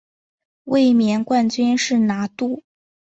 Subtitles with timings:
[0.63, 2.63] 卫冕冠军是拿度。